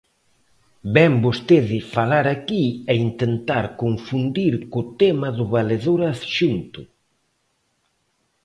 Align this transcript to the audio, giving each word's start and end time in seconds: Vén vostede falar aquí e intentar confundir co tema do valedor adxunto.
Vén 0.95 1.13
vostede 1.25 1.77
falar 1.95 2.25
aquí 2.35 2.65
e 2.91 2.93
intentar 3.07 3.65
confundir 3.81 4.53
co 4.71 4.81
tema 5.01 5.29
do 5.37 5.45
valedor 5.55 5.99
adxunto. 6.13 6.81